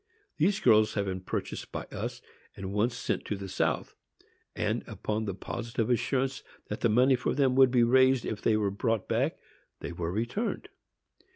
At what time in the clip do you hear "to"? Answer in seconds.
3.25-3.35